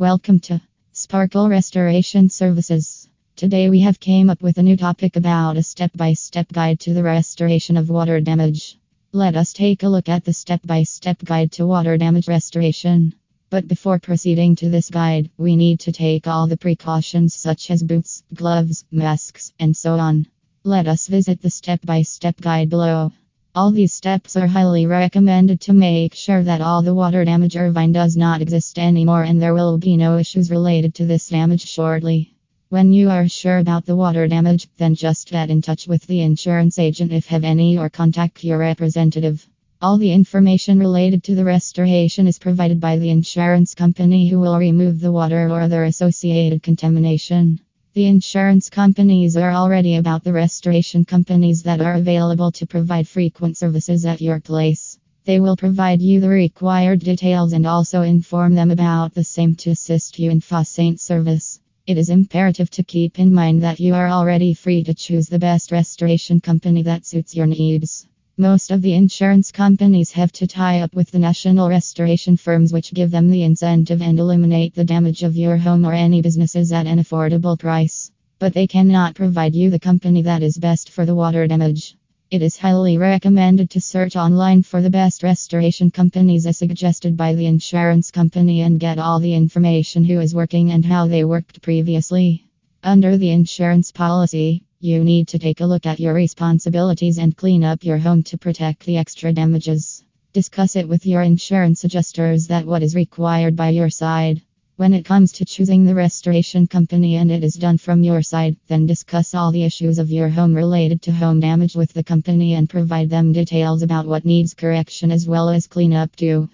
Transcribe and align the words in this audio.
Welcome 0.00 0.38
to 0.42 0.60
Sparkle 0.92 1.48
Restoration 1.48 2.28
Services. 2.30 3.08
Today 3.34 3.68
we 3.68 3.80
have 3.80 3.98
came 3.98 4.30
up 4.30 4.40
with 4.40 4.56
a 4.58 4.62
new 4.62 4.76
topic 4.76 5.16
about 5.16 5.56
a 5.56 5.62
step-by-step 5.64 6.52
guide 6.52 6.78
to 6.82 6.94
the 6.94 7.02
restoration 7.02 7.76
of 7.76 7.90
water 7.90 8.20
damage. 8.20 8.78
Let 9.10 9.34
us 9.34 9.52
take 9.52 9.82
a 9.82 9.88
look 9.88 10.08
at 10.08 10.24
the 10.24 10.32
step-by-step 10.32 11.24
guide 11.24 11.50
to 11.54 11.66
water 11.66 11.98
damage 11.98 12.28
restoration. 12.28 13.12
But 13.50 13.66
before 13.66 13.98
proceeding 13.98 14.54
to 14.56 14.68
this 14.68 14.88
guide, 14.88 15.30
we 15.36 15.56
need 15.56 15.80
to 15.80 15.90
take 15.90 16.28
all 16.28 16.46
the 16.46 16.56
precautions 16.56 17.34
such 17.34 17.68
as 17.68 17.82
boots, 17.82 18.22
gloves, 18.32 18.84
masks, 18.92 19.52
and 19.58 19.76
so 19.76 19.94
on. 19.94 20.28
Let 20.62 20.86
us 20.86 21.08
visit 21.08 21.42
the 21.42 21.50
step-by-step 21.50 22.40
guide 22.40 22.70
below. 22.70 23.10
All 23.54 23.70
these 23.70 23.94
steps 23.94 24.36
are 24.36 24.46
highly 24.46 24.84
recommended 24.86 25.60
to 25.62 25.72
make 25.72 26.14
sure 26.14 26.42
that 26.42 26.60
all 26.60 26.82
the 26.82 26.94
water 26.94 27.24
damage 27.24 27.56
Irvine 27.56 27.92
does 27.92 28.16
not 28.16 28.42
exist 28.42 28.78
anymore 28.78 29.22
and 29.22 29.40
there 29.40 29.54
will 29.54 29.78
be 29.78 29.96
no 29.96 30.18
issues 30.18 30.50
related 30.50 30.94
to 30.94 31.06
this 31.06 31.28
damage 31.28 31.64
shortly. 31.64 32.34
When 32.68 32.92
you 32.92 33.08
are 33.08 33.26
sure 33.26 33.56
about 33.58 33.86
the 33.86 33.96
water 33.96 34.28
damage, 34.28 34.68
then 34.76 34.94
just 34.94 35.30
get 35.30 35.48
in 35.48 35.62
touch 35.62 35.88
with 35.88 36.06
the 36.06 36.20
insurance 36.20 36.78
agent 36.78 37.10
if 37.10 37.26
have 37.28 37.42
any 37.42 37.78
or 37.78 37.88
contact 37.88 38.44
your 38.44 38.58
representative. 38.58 39.48
All 39.80 39.96
the 39.96 40.12
information 40.12 40.78
related 40.78 41.24
to 41.24 41.34
the 41.34 41.44
restoration 41.44 42.26
is 42.26 42.38
provided 42.38 42.80
by 42.80 42.98
the 42.98 43.10
insurance 43.10 43.74
company 43.74 44.28
who 44.28 44.38
will 44.38 44.58
remove 44.58 45.00
the 45.00 45.10
water 45.10 45.48
or 45.48 45.62
other 45.62 45.84
associated 45.84 46.62
contamination. 46.62 47.60
The 47.98 48.06
insurance 48.06 48.70
companies 48.70 49.36
are 49.36 49.50
already 49.50 49.96
about 49.96 50.22
the 50.22 50.32
restoration 50.32 51.04
companies 51.04 51.64
that 51.64 51.80
are 51.80 51.94
available 51.94 52.52
to 52.52 52.64
provide 52.64 53.08
frequent 53.08 53.56
services 53.56 54.06
at 54.06 54.20
your 54.20 54.38
place. 54.38 55.00
They 55.24 55.40
will 55.40 55.56
provide 55.56 56.00
you 56.00 56.20
the 56.20 56.28
required 56.28 57.00
details 57.00 57.52
and 57.52 57.66
also 57.66 58.02
inform 58.02 58.54
them 58.54 58.70
about 58.70 59.14
the 59.14 59.24
same 59.24 59.56
to 59.56 59.70
assist 59.70 60.20
you 60.20 60.30
in 60.30 60.40
faucet 60.40 61.00
service. 61.00 61.58
It 61.88 61.98
is 61.98 62.08
imperative 62.08 62.70
to 62.70 62.84
keep 62.84 63.18
in 63.18 63.34
mind 63.34 63.64
that 63.64 63.80
you 63.80 63.94
are 63.94 64.08
already 64.08 64.54
free 64.54 64.84
to 64.84 64.94
choose 64.94 65.26
the 65.26 65.40
best 65.40 65.72
restoration 65.72 66.40
company 66.40 66.84
that 66.84 67.04
suits 67.04 67.34
your 67.34 67.46
needs. 67.46 68.06
Most 68.40 68.70
of 68.70 68.82
the 68.82 68.94
insurance 68.94 69.50
companies 69.50 70.12
have 70.12 70.30
to 70.34 70.46
tie 70.46 70.78
up 70.78 70.94
with 70.94 71.10
the 71.10 71.18
national 71.18 71.68
restoration 71.68 72.36
firms, 72.36 72.72
which 72.72 72.94
give 72.94 73.10
them 73.10 73.30
the 73.30 73.42
incentive 73.42 74.00
and 74.00 74.16
eliminate 74.16 74.76
the 74.76 74.84
damage 74.84 75.24
of 75.24 75.36
your 75.36 75.56
home 75.56 75.84
or 75.84 75.92
any 75.92 76.22
businesses 76.22 76.70
at 76.70 76.86
an 76.86 77.00
affordable 77.00 77.58
price. 77.58 78.12
But 78.38 78.54
they 78.54 78.68
cannot 78.68 79.16
provide 79.16 79.56
you 79.56 79.70
the 79.70 79.80
company 79.80 80.22
that 80.22 80.44
is 80.44 80.56
best 80.56 80.90
for 80.90 81.04
the 81.04 81.16
water 81.16 81.48
damage. 81.48 81.96
It 82.30 82.40
is 82.40 82.56
highly 82.56 82.96
recommended 82.96 83.70
to 83.70 83.80
search 83.80 84.14
online 84.14 84.62
for 84.62 84.82
the 84.82 84.90
best 84.90 85.24
restoration 85.24 85.90
companies 85.90 86.46
as 86.46 86.58
suggested 86.58 87.16
by 87.16 87.34
the 87.34 87.46
insurance 87.46 88.12
company 88.12 88.60
and 88.60 88.78
get 88.78 89.00
all 89.00 89.18
the 89.18 89.34
information 89.34 90.04
who 90.04 90.20
is 90.20 90.32
working 90.32 90.70
and 90.70 90.84
how 90.84 91.08
they 91.08 91.24
worked 91.24 91.60
previously. 91.60 92.44
Under 92.84 93.16
the 93.16 93.30
insurance 93.30 93.90
policy, 93.90 94.62
you 94.80 95.02
need 95.02 95.26
to 95.26 95.40
take 95.40 95.60
a 95.60 95.66
look 95.66 95.86
at 95.86 95.98
your 95.98 96.14
responsibilities 96.14 97.18
and 97.18 97.36
clean 97.36 97.64
up 97.64 97.82
your 97.82 97.98
home 97.98 98.22
to 98.22 98.38
protect 98.38 98.86
the 98.86 98.96
extra 98.96 99.32
damages. 99.32 100.04
Discuss 100.32 100.76
it 100.76 100.88
with 100.88 101.04
your 101.04 101.22
insurance 101.22 101.82
adjusters 101.82 102.46
that 102.46 102.64
what 102.64 102.84
is 102.84 102.94
required 102.94 103.56
by 103.56 103.70
your 103.70 103.90
side. 103.90 104.40
When 104.76 104.94
it 104.94 105.04
comes 105.04 105.32
to 105.32 105.44
choosing 105.44 105.84
the 105.84 105.96
restoration 105.96 106.68
company 106.68 107.16
and 107.16 107.32
it 107.32 107.42
is 107.42 107.54
done 107.54 107.78
from 107.78 108.04
your 108.04 108.22
side, 108.22 108.56
then 108.68 108.86
discuss 108.86 109.34
all 109.34 109.50
the 109.50 109.64
issues 109.64 109.98
of 109.98 110.12
your 110.12 110.28
home 110.28 110.54
related 110.54 111.02
to 111.02 111.12
home 111.12 111.40
damage 111.40 111.74
with 111.74 111.92
the 111.92 112.04
company 112.04 112.54
and 112.54 112.70
provide 112.70 113.10
them 113.10 113.32
details 113.32 113.82
about 113.82 114.06
what 114.06 114.24
needs 114.24 114.54
correction 114.54 115.10
as 115.10 115.26
well 115.26 115.48
as 115.48 115.66
cleanup 115.66 116.14
too. 116.14 116.48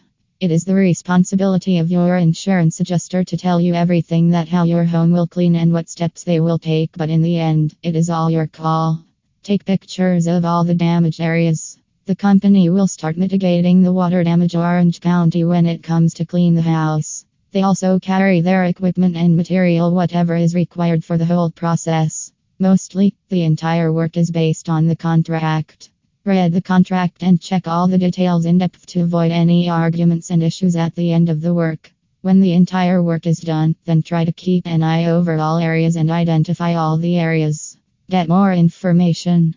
It 0.44 0.50
is 0.50 0.66
the 0.66 0.74
responsibility 0.74 1.78
of 1.78 1.90
your 1.90 2.18
insurance 2.18 2.78
adjuster 2.78 3.24
to 3.24 3.36
tell 3.38 3.62
you 3.62 3.72
everything 3.72 4.28
that 4.32 4.46
how 4.46 4.64
your 4.64 4.84
home 4.84 5.10
will 5.10 5.26
clean 5.26 5.56
and 5.56 5.72
what 5.72 5.88
steps 5.88 6.22
they 6.22 6.38
will 6.38 6.58
take, 6.58 6.94
but 6.98 7.08
in 7.08 7.22
the 7.22 7.38
end, 7.38 7.74
it 7.82 7.96
is 7.96 8.10
all 8.10 8.30
your 8.30 8.46
call. 8.46 9.02
Take 9.42 9.64
pictures 9.64 10.26
of 10.26 10.44
all 10.44 10.64
the 10.64 10.74
damaged 10.74 11.22
areas. 11.22 11.78
The 12.04 12.14
company 12.14 12.68
will 12.68 12.86
start 12.86 13.16
mitigating 13.16 13.82
the 13.82 13.94
water 13.94 14.22
damage 14.22 14.54
Orange 14.54 15.00
County 15.00 15.44
when 15.44 15.64
it 15.64 15.82
comes 15.82 16.12
to 16.12 16.26
clean 16.26 16.54
the 16.54 16.60
house. 16.60 17.24
They 17.52 17.62
also 17.62 17.98
carry 17.98 18.42
their 18.42 18.64
equipment 18.64 19.16
and 19.16 19.38
material 19.38 19.94
whatever 19.94 20.36
is 20.36 20.54
required 20.54 21.02
for 21.02 21.16
the 21.16 21.24
whole 21.24 21.52
process. 21.52 22.32
Mostly, 22.58 23.14
the 23.30 23.44
entire 23.44 23.90
work 23.90 24.18
is 24.18 24.30
based 24.30 24.68
on 24.68 24.88
the 24.88 24.96
contract. 24.96 25.88
Read 26.26 26.54
the 26.54 26.62
contract 26.62 27.22
and 27.22 27.38
check 27.38 27.68
all 27.68 27.86
the 27.86 27.98
details 27.98 28.46
in 28.46 28.56
depth 28.56 28.86
to 28.86 29.02
avoid 29.02 29.30
any 29.30 29.68
arguments 29.68 30.30
and 30.30 30.42
issues 30.42 30.74
at 30.74 30.94
the 30.94 31.12
end 31.12 31.28
of 31.28 31.42
the 31.42 31.52
work. 31.52 31.92
When 32.22 32.40
the 32.40 32.54
entire 32.54 33.02
work 33.02 33.26
is 33.26 33.40
done, 33.40 33.76
then 33.84 34.02
try 34.02 34.24
to 34.24 34.32
keep 34.32 34.66
an 34.66 34.82
eye 34.82 35.04
over 35.04 35.36
all 35.36 35.58
areas 35.58 35.96
and 35.96 36.10
identify 36.10 36.76
all 36.76 36.96
the 36.96 37.18
areas. 37.18 37.76
Get 38.08 38.30
more 38.30 38.54
information. 38.54 39.54